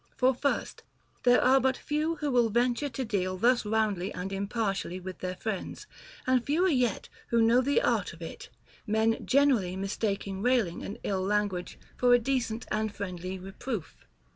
[0.17, 0.81] For first,
[1.21, 5.35] there are but few who will venture to deal thus roundly and impartially with their
[5.35, 5.85] friends,
[6.25, 8.49] and fewer yet who know the art of it,
[8.87, 13.95] men gener ally mistaking railing and ill language for a decent and friendly reproof.